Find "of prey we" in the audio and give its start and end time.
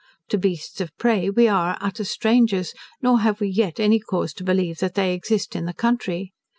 0.81-1.47